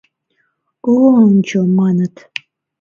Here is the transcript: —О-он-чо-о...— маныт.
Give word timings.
—О-он-чо-о...— 0.93 1.65
маныт. 1.77 2.15